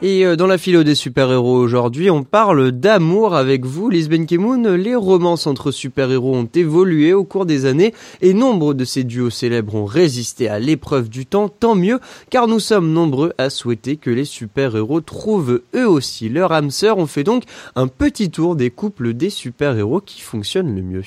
[0.00, 4.76] Et euh, dans la philo des super-héros aujourd'hui, on parle d'amour avec vous, Lisbeth Kemoun.
[4.76, 9.30] Les romances entre super-héros ont évolué au cours des années et nombre de ces duos
[9.30, 11.98] célèbres ont résisté à l'épreuve du temps, tant mieux,
[12.30, 16.98] car nous sommes nombreux à souhaiter que les super-héros trouvent eux aussi leur âme sœur.
[16.98, 17.42] On fait donc
[17.74, 21.02] un petit tour des couples des super-héros qui fonctionnent le mieux.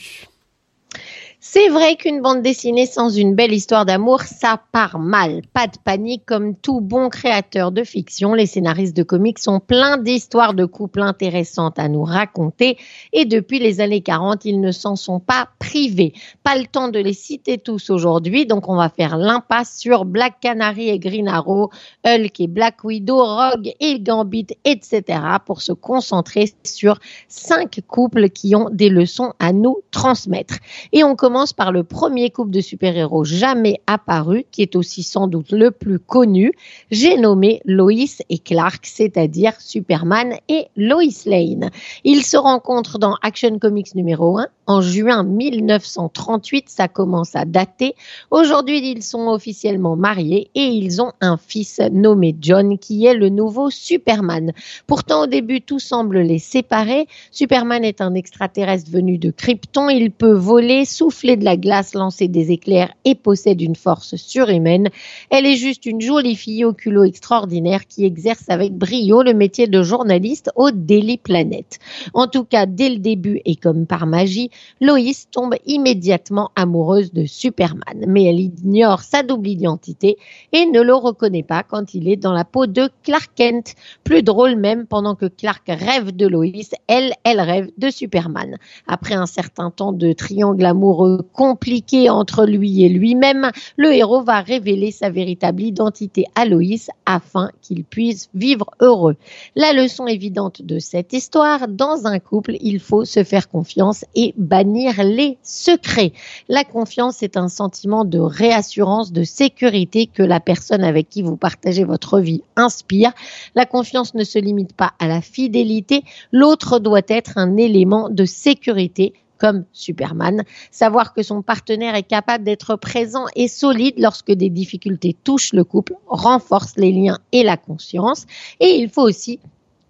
[1.43, 5.41] C'est vrai qu'une bande dessinée sans une belle histoire d'amour, ça part mal.
[5.53, 9.97] Pas de panique, comme tout bon créateur de fiction, les scénaristes de comics sont pleins
[9.97, 12.77] d'histoires de couples intéressantes à nous raconter
[13.11, 16.13] et depuis les années 40, ils ne s'en sont pas privés.
[16.43, 20.41] Pas le temps de les citer tous aujourd'hui, donc on va faire l'impasse sur Black
[20.41, 21.71] Canary et Green Arrow,
[22.05, 25.03] Hulk et Black Widow, Rogue et Gambit, etc.
[25.43, 30.57] pour se concentrer sur cinq couples qui ont des leçons à nous transmettre.
[30.91, 35.27] Et on commence par le premier couple de super-héros jamais apparu, qui est aussi sans
[35.27, 36.51] doute le plus connu.
[36.91, 37.93] J'ai nommé Lois
[38.29, 41.69] et Clark, c'est-à-dire Superman et Lois Lane.
[42.03, 46.69] Ils se rencontrent dans Action Comics numéro 1 en juin 1938.
[46.69, 47.95] Ça commence à dater.
[48.29, 53.29] Aujourd'hui, ils sont officiellement mariés et ils ont un fils nommé John qui est le
[53.29, 54.51] nouveau Superman.
[54.85, 57.07] Pourtant, au début, tout semble les séparer.
[57.31, 59.87] Superman est un extraterrestre venu de Krypton.
[59.89, 64.89] Il peut voler, souffler de la glace, lancer des éclairs et possède une force surhumaine.
[65.29, 69.67] Elle est juste une jolie fille au culot extraordinaire qui exerce avec brio le métier
[69.67, 71.77] de journaliste au Daily Planet.
[72.13, 74.49] En tout cas, dès le début et comme par magie,
[74.81, 80.17] Loïs tombe immédiatement amoureuse de Superman, mais elle ignore sa double identité
[80.51, 83.75] et ne le reconnaît pas quand il est dans la peau de Clark Kent.
[84.03, 88.57] Plus drôle même, pendant que Clark rêve de Loïs, elle, elle rêve de Superman.
[88.87, 94.41] Après un certain temps de triangle amoureux compliqué entre lui et lui-même, le héros va
[94.41, 99.15] révéler sa véritable identité à Loïs afin qu'il puisse vivre heureux.
[99.55, 104.33] La leçon évidente de cette histoire, dans un couple, il faut se faire confiance et
[104.37, 106.13] bannir les secrets.
[106.49, 111.37] La confiance est un sentiment de réassurance, de sécurité que la personne avec qui vous
[111.37, 113.11] partagez votre vie inspire.
[113.55, 118.25] La confiance ne se limite pas à la fidélité, l'autre doit être un élément de
[118.25, 120.43] sécurité comme Superman.
[120.69, 125.63] Savoir que son partenaire est capable d'être présent et solide lorsque des difficultés touchent le
[125.63, 128.27] couple renforce les liens et la conscience.
[128.59, 129.39] Et il faut aussi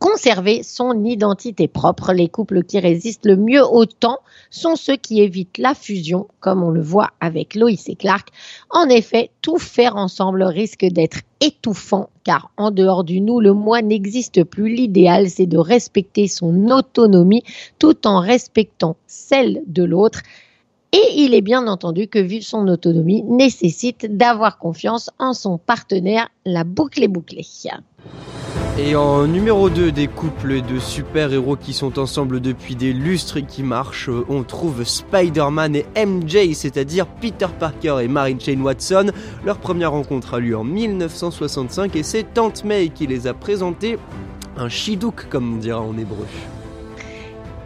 [0.01, 2.12] conserver son identité propre.
[2.12, 4.17] Les couples qui résistent le mieux au temps
[4.50, 8.29] sont ceux qui évitent la fusion, comme on le voit avec Loïs et Clark.
[8.72, 13.84] En effet, tout faire ensemble risque d'être étouffant, car en dehors du nous, le moi
[13.84, 14.73] n'existe plus.
[14.73, 17.44] L'idéal, c'est de respecter son autonomie
[17.78, 20.22] tout en respectant celle de l'autre.
[20.94, 26.28] Et il est bien entendu que vivre son autonomie nécessite d'avoir confiance en son partenaire.
[26.44, 27.45] La boucle est bouclée.
[28.84, 33.44] Et en numéro 2 des couples de super-héros qui sont ensemble depuis des lustres et
[33.44, 39.12] qui marchent, on trouve Spider-Man et MJ, c'est-à-dire Peter Parker et Mary Jane Watson.
[39.46, 44.00] Leur première rencontre a lieu en 1965 et c'est Tante May qui les a présentés
[44.58, 46.25] un chidouk comme on dira en hébreu.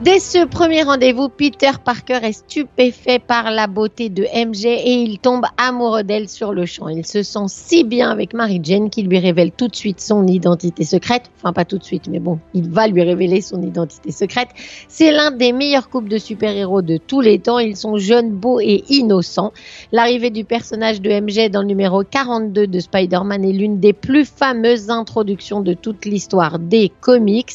[0.02, 5.20] Dès ce premier rendez-vous, Peter Parker est stupéfait par la beauté de MJ et il
[5.20, 6.90] tombe amoureux d'elle sur le champ.
[6.90, 10.28] Il se sent si bien avec Mary Jane qu'il lui révèle tout de suite son
[10.28, 11.32] identité secrète.
[11.38, 14.50] Enfin, pas tout de suite, mais bon, il va lui révéler son identité secrète.
[14.90, 17.60] C'est l'un des meilleurs couples de super-héros de tous les temps.
[17.60, 19.54] Ils sont jeunes, beaux et innocents.
[19.94, 24.26] L'arrivée du personnage de MJ dans le numéro 42 de Spider-Man est l'une des plus
[24.26, 27.54] fameuses introductions de toute l'histoire des comics.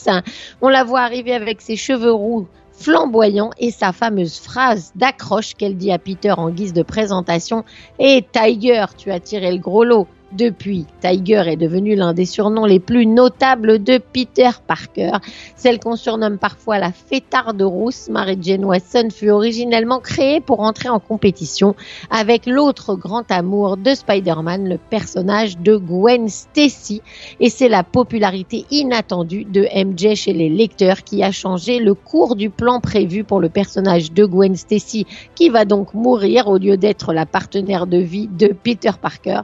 [0.63, 2.30] On la voit arriver avec ses cheveux roux
[2.73, 7.65] flamboyant et sa fameuse phrase d'accroche qu'elle dit à Peter en guise de présentation
[7.99, 10.07] hey, Tiger, tu as tiré le gros lot.
[10.33, 15.19] Depuis, Tiger est devenu l'un des surnoms les plus notables de Peter Parker.
[15.57, 20.89] Celle qu'on surnomme parfois la fêtarde rousse, Mary Jane Watson fut originellement créée pour entrer
[20.89, 21.75] en compétition
[22.11, 27.03] avec l'autre grand amour de Spider-Man, le personnage de Gwen Stacy.
[27.41, 32.37] Et c'est la popularité inattendue de MJ chez les lecteurs qui a changé le cours
[32.37, 36.77] du plan prévu pour le personnage de Gwen Stacy, qui va donc mourir au lieu
[36.77, 39.41] d'être la partenaire de vie de Peter Parker.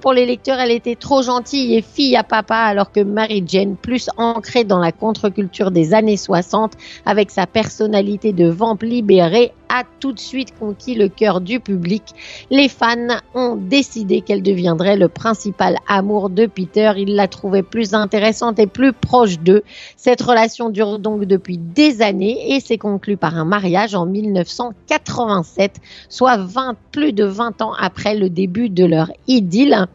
[0.00, 3.76] Pour les lecteurs, elle était trop gentille et fille à papa, alors que Mary Jane,
[3.76, 6.72] plus ancrée dans la contre-culture des années 60,
[7.06, 12.02] avec sa personnalité de vamp libérée, a tout de suite conquis le cœur du public.
[12.50, 16.92] Les fans ont décidé qu'elle deviendrait le principal amour de Peter.
[16.98, 19.62] Ils la trouvaient plus intéressante et plus proche d'eux.
[19.96, 25.76] Cette relation dure donc depuis des années et s'est conclue par un mariage en 1987,
[26.10, 29.10] soit 20, plus de 20 ans après le début de leur
[29.52, 29.86] idylle.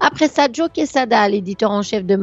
[0.00, 2.16] Après ça, Joe Quesada, l'éditeur en chef de,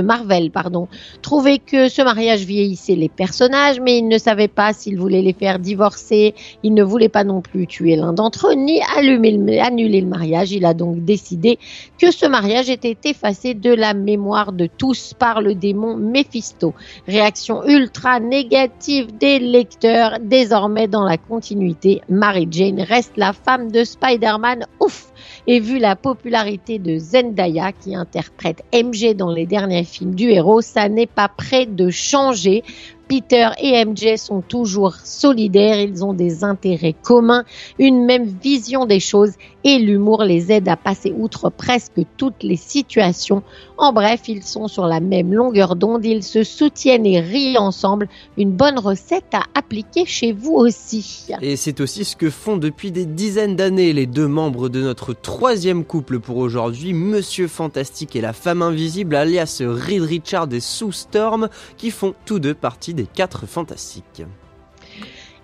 [0.00, 0.88] Marvel, pardon,
[1.22, 5.32] trouvait que ce mariage vieillissait les personnages, mais il ne savait pas s'il voulait les
[5.32, 6.34] faire divorcer.
[6.62, 10.52] Il ne voulait pas non plus tuer l'un d'entre eux, ni annuler le mariage.
[10.52, 11.58] Il a donc décidé
[11.98, 16.74] que ce mariage était effacé de la mémoire de tous par le démon Mephisto.
[17.06, 20.18] Réaction ultra négative des lecteurs.
[20.20, 24.66] Désormais, dans la continuité, Mary Jane reste la femme de Spider-Man.
[24.80, 25.12] Ouf!
[25.46, 30.60] Et vu la popularité de Zendaya, qui interprète MJ dans les derniers films du héros,
[30.60, 32.62] ça n'est pas prêt de changer.
[33.08, 37.44] Peter et MJ sont toujours solidaires, ils ont des intérêts communs,
[37.78, 39.32] une même vision des choses
[39.64, 43.42] et l'humour les aide à passer outre presque toutes les situations.
[43.78, 48.08] En bref, ils sont sur la même longueur d'onde, ils se soutiennent et rient ensemble.
[48.38, 51.26] Une bonne recette à appliquer chez vous aussi.
[51.42, 55.12] Et c'est aussi ce que font depuis des dizaines d'années les deux membres de notre
[55.12, 60.92] troisième couple pour aujourd'hui, Monsieur Fantastique et la femme invisible, alias Reed Richard et Sue
[60.92, 64.24] Storm, qui font tous deux partie des quatre fantastiques.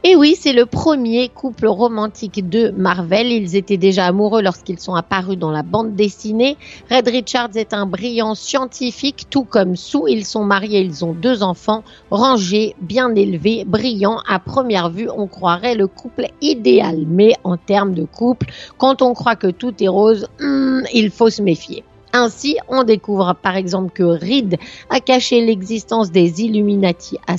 [0.04, 3.28] Et oui, c'est le premier couple romantique de Marvel.
[3.28, 6.56] Ils étaient déjà amoureux lorsqu'ils sont apparus dans la bande dessinée.
[6.90, 9.98] Red Richards est un brillant scientifique, tout comme Sue.
[10.08, 14.18] Ils sont mariés, ils ont deux enfants, rangés, bien élevés, brillants.
[14.26, 17.04] À première vue, on croirait le couple idéal.
[17.06, 18.46] Mais en termes de couple,
[18.78, 21.84] quand on croit que tout est rose, hmm, il faut se méfier.
[22.14, 24.58] Ainsi, on découvre par exemple que Reed
[24.90, 27.36] a caché l'existence des Illuminati à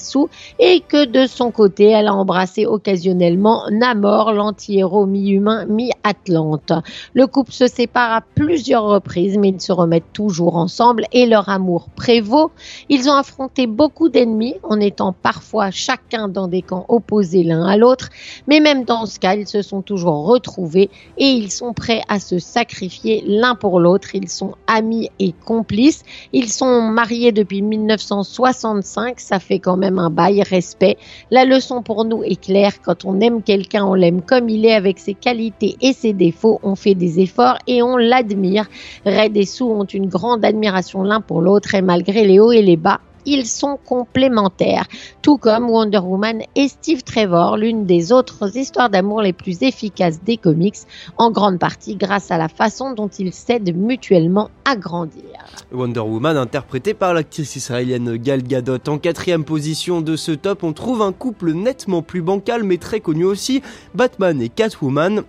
[0.60, 6.74] et que de son côté, elle a embrassé occasionnellement Namor, l'anti-héros mi-humain, mi-atlante.
[7.14, 11.50] Le couple se sépare à plusieurs reprises, mais ils se remettent toujours ensemble et leur
[11.50, 12.52] amour prévaut.
[12.90, 17.78] Ils ont affronté beaucoup d'ennemis en étant parfois chacun dans des camps opposés l'un à
[17.78, 18.10] l'autre,
[18.48, 22.20] mais même dans ce cas, ils se sont toujours retrouvés et ils sont prêts à
[22.20, 24.16] se sacrifier l'un pour l'autre.
[24.16, 26.04] Ils sont amis et complices.
[26.32, 30.98] Ils sont mariés depuis 1965, ça fait quand même un bail, respect.
[31.32, 34.74] La leçon pour nous est claire, quand on aime quelqu'un, on l'aime comme il est
[34.74, 38.68] avec ses qualités et ses défauts, on fait des efforts et on l'admire.
[39.06, 42.62] Red et Sue ont une grande admiration l'un pour l'autre et malgré les hauts et
[42.62, 44.88] les bas, ils sont complémentaires,
[45.22, 50.22] tout comme Wonder Woman et Steve Trevor, l'une des autres histoires d'amour les plus efficaces
[50.24, 50.78] des comics,
[51.18, 55.24] en grande partie grâce à la façon dont ils s'aident mutuellement à grandir.
[55.72, 58.78] Wonder Woman, interprétée par l'actrice israélienne Gal Gadot.
[58.88, 63.00] En quatrième position de ce top, on trouve un couple nettement plus bancal mais très
[63.00, 63.62] connu aussi,
[63.94, 65.24] Batman et Catwoman.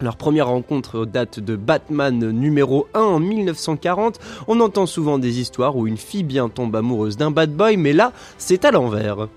[0.00, 4.20] Leur première rencontre date de Batman numéro 1 en 1940.
[4.46, 7.92] On entend souvent des histoires où une fille bien tombe amoureuse d'un bad boy, mais
[7.92, 9.28] là, c'est à l'envers.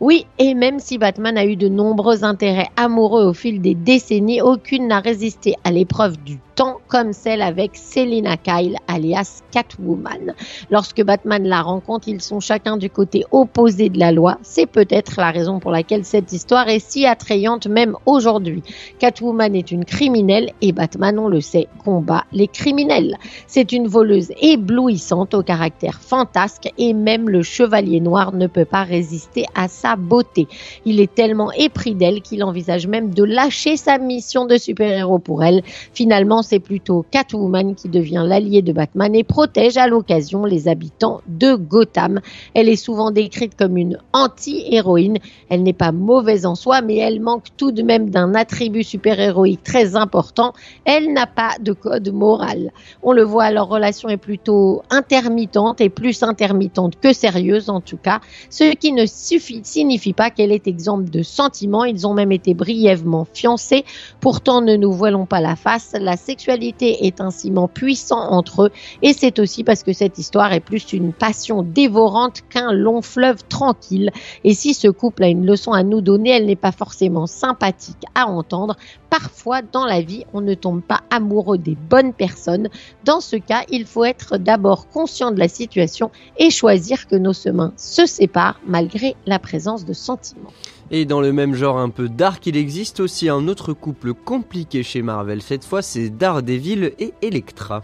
[0.00, 4.42] Oui, et même si Batman a eu de nombreux intérêts amoureux au fil des décennies,
[4.42, 10.34] aucune n'a résisté à l'épreuve du temps comme celle avec Selina Kyle alias Catwoman.
[10.70, 14.38] Lorsque Batman la rencontre, ils sont chacun du côté opposé de la loi.
[14.42, 18.62] C'est peut-être la raison pour laquelle cette histoire est si attrayante même aujourd'hui.
[18.98, 23.16] Catwoman est une criminelle et Batman, on le sait, combat les criminels.
[23.46, 28.82] C'est une voleuse éblouissante au caractère fantasque et même le chevalier noir ne peut pas
[28.84, 30.48] résister à sa beauté.
[30.84, 35.42] Il est tellement épris d'elle qu'il envisage même de lâcher sa mission de super-héros pour
[35.42, 35.62] elle.
[35.92, 41.20] Finalement, c'est plutôt Catwoman qui devient l'allié de Batman et protège à l'occasion les habitants
[41.26, 42.20] de Gotham.
[42.54, 45.18] Elle est souvent décrite comme une anti-héroïne.
[45.48, 49.62] Elle n'est pas mauvaise en soi, mais elle manque tout de même d'un attribut super-héroïque
[49.62, 50.52] très important.
[50.84, 52.72] Elle n'a pas de code moral.
[53.02, 57.96] On le voit, leur relation est plutôt intermittente et plus intermittente que sérieuse en tout
[57.96, 58.20] cas,
[58.50, 61.84] ce qui ne signifie pas qu'elle est exempte de sentiments.
[61.84, 63.84] Ils ont même été brièvement fiancés.
[64.20, 65.94] Pourtant, ne nous voilons pas la face.
[65.98, 68.70] La sexualité est un ciment puissant entre eux
[69.02, 73.44] et c'est aussi parce que cette histoire est plus une passion dévorante qu'un long fleuve
[73.50, 74.10] tranquille.
[74.42, 78.04] Et si ce couple a une leçon à nous donner, elle n'est pas forcément sympathique
[78.14, 78.78] à entendre.
[79.10, 82.70] Parfois, dans la vie, on ne tombe pas amoureux des bonnes personnes.
[83.04, 87.34] Dans ce cas, il faut être d'abord conscient de la situation et choisir que nos
[87.34, 90.52] chemins se séparent malgré la présence de sentiments.
[90.90, 94.82] Et dans le même genre un peu dark, il existe aussi un autre couple compliqué
[94.82, 95.40] chez Marvel.
[95.40, 97.82] Cette fois, c'est Daredevil et Elektra.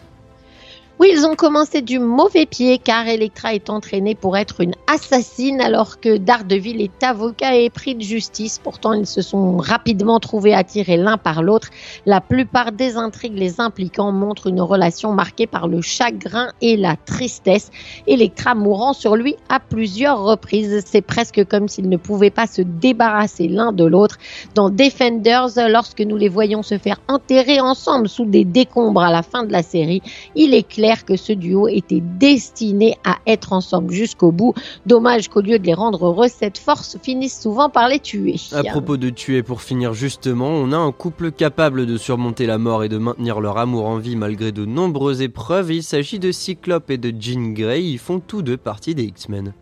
[1.00, 5.61] Oui, ils ont commencé du mauvais pied car Electra est entraînée pour être une assassine
[5.61, 8.59] alors que Daredevil est avocat et pris de justice.
[8.59, 11.69] Pourtant, ils se sont rapidement trouvés attirés l'un par l'autre.
[12.05, 16.97] La plupart des intrigues les impliquant montrent une relation marquée par le chagrin et la
[16.97, 17.71] tristesse.
[18.09, 20.83] Electra mourant sur lui à plusieurs reprises.
[20.85, 24.19] C'est presque comme s'ils ne pouvaient pas se débarrasser l'un de l'autre.
[24.57, 29.23] Dans Defenders, lorsque nous les voyons se faire enterrer ensemble sous des décombres à la
[29.23, 30.02] fin de la série,
[30.35, 34.54] il est clair que ce duo était destiné à être ensemble jusqu'au bout.
[34.87, 38.37] Dommage qu'au lieu de les rendre heureux, cette force finisse souvent par les tuer.
[38.52, 42.59] À propos de tuer, pour finir justement, on a un couple capable de surmonter la
[42.59, 45.73] mort et de maintenir leur amour en vie malgré de nombreuses épreuves.
[45.73, 47.85] Il s'agit de Cyclope et de Jean Grey.
[47.85, 49.52] Ils font tous deux partie des X-Men.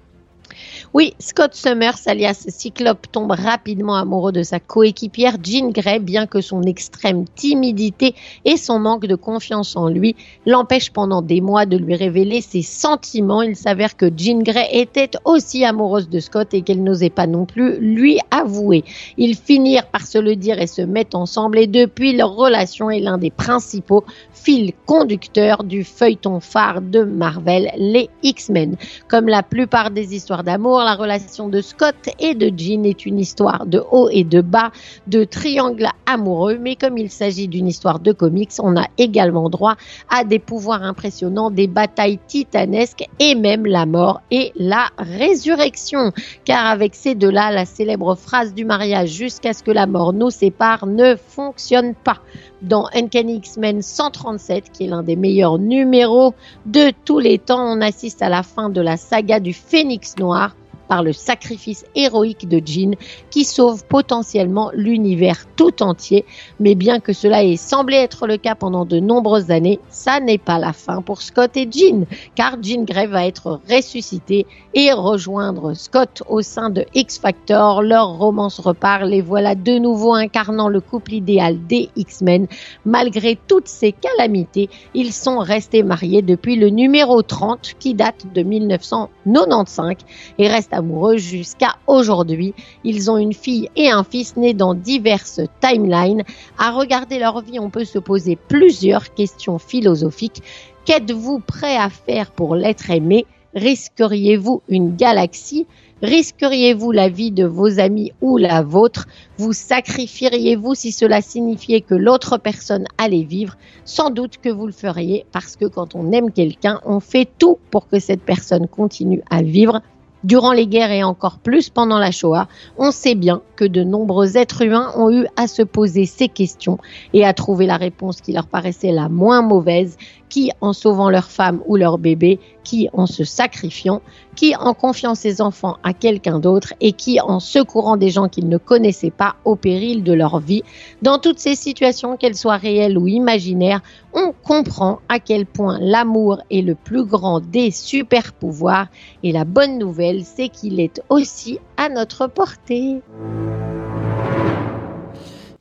[0.95, 6.41] Oui, Scott Summers, alias Cyclope, tombe rapidement amoureux de sa coéquipière Jean Grey, bien que
[6.41, 11.77] son extrême timidité et son manque de confiance en lui l'empêchent pendant des mois de
[11.77, 13.43] lui révéler ses sentiments.
[13.43, 17.47] Il s'avère que Jean Grey était aussi amoureuse de Scott et qu'elle n'osait pas non
[17.47, 18.85] plus lui avouer.
[19.19, 23.01] Ils finirent par se le dire et se mettent ensemble et depuis leur relation est
[23.01, 28.77] l'un des principaux fils conducteurs du feuilleton phare de Marvel, les X-Men.
[29.09, 33.19] Comme la plupart des histoires d'amour, la relation de Scott et de Jean est une
[33.19, 34.71] histoire de haut et de bas,
[35.09, 39.75] de triangle amoureux, mais comme il s'agit d'une histoire de comics, on a également droit
[40.09, 46.13] à des pouvoirs impressionnants, des batailles titanesques et même la mort et la résurrection.
[46.45, 50.31] Car avec ces deux-là, la célèbre phrase du mariage jusqu'à ce que la mort nous
[50.31, 52.21] sépare ne fonctionne pas.
[52.63, 56.35] Dans Uncanny X-Men 137, qui est l'un des meilleurs numéros
[56.65, 60.57] de tous les temps, on assiste à la fin de la saga du Phénix Noir
[60.87, 62.97] par le sacrifice héroïque de Jean
[63.31, 66.25] qui sauve potentiellement l'univers tout entier.
[66.61, 70.39] Mais bien que cela ait semblé être le cas pendant de nombreuses années, ça n'est
[70.39, 75.75] pas la fin pour Scott et Jean, car Jean Grey va être ressuscité et rejoindre
[75.75, 77.83] Scott au sein de X Factor.
[77.83, 82.47] Leur romance repart, les voilà de nouveau incarnant le couple idéal des X-Men.
[82.85, 88.43] Malgré toutes ces calamités, ils sont restés mariés depuis le numéro 30 qui date de
[88.43, 89.97] 1995
[90.39, 92.55] et restent amoureux jusqu'à aujourd'hui.
[92.85, 96.23] Ils ont une fille et un fils nés dans diverses timelines.
[96.59, 100.43] À regarder leur vie, on peut se poser plusieurs questions philosophiques.
[100.85, 103.27] Qu'êtes-vous prêt à faire pour l'être aimé?
[103.55, 105.67] Risqueriez-vous une galaxie?
[106.03, 109.07] Risqueriez-vous la vie de vos amis ou la vôtre?
[109.39, 113.57] Vous sacrifieriez-vous si cela signifiait que l'autre personne allait vivre?
[113.87, 117.59] Sans doute que vous le feriez parce que quand on aime quelqu'un, on fait tout
[117.71, 119.81] pour que cette personne continue à vivre.
[120.27, 124.37] Durant les guerres et encore plus pendant la Shoah, on sait bien que de nombreux
[124.37, 126.79] êtres humains ont eu à se poser ces questions
[127.13, 129.97] et à trouver la réponse qui leur paraissait la moins mauvaise,
[130.29, 134.03] qui en sauvant leur femme ou leur bébé, qui en se sacrifiant,
[134.35, 138.49] qui en confiant ses enfants à quelqu'un d'autre et qui en secourant des gens qu'ils
[138.49, 140.65] ne connaissaient pas au péril de leur vie.
[141.01, 143.83] Dans toutes ces situations, qu'elles soient réelles ou imaginaires,
[144.13, 148.89] on comprend à quel point l'amour est le plus grand des super pouvoirs
[149.23, 153.01] et la bonne nouvelle, c'est qu'il est aussi à notre portée.